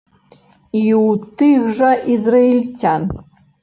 [0.79, 1.07] І ў
[1.43, 3.11] тых жа ізраільцян.